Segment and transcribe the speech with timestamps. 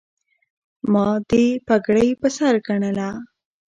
[0.91, 3.09] ما دې پګړۍ په سر ګنله